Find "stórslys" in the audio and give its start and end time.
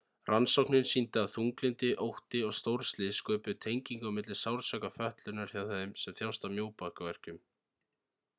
2.61-3.19